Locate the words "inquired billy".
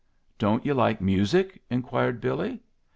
1.69-2.59